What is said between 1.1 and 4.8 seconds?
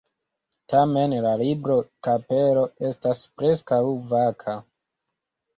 la libro-kapelo estas preskaŭ vaka.